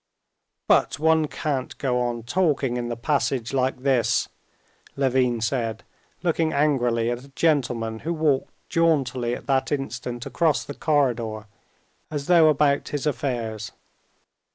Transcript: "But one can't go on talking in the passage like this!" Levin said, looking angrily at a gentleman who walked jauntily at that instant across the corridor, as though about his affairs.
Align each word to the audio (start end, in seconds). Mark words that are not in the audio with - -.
"But 0.67 0.97
one 0.97 1.27
can't 1.27 1.77
go 1.77 1.99
on 2.01 2.23
talking 2.23 2.75
in 2.75 2.89
the 2.89 2.95
passage 2.97 3.53
like 3.53 3.83
this!" 3.83 4.27
Levin 4.95 5.41
said, 5.41 5.83
looking 6.23 6.51
angrily 6.53 7.11
at 7.11 7.23
a 7.23 7.27
gentleman 7.29 7.99
who 7.99 8.11
walked 8.11 8.51
jauntily 8.67 9.35
at 9.35 9.45
that 9.45 9.71
instant 9.71 10.25
across 10.25 10.63
the 10.63 10.73
corridor, 10.73 11.45
as 12.09 12.25
though 12.25 12.49
about 12.49 12.87
his 12.89 13.05
affairs. 13.05 13.73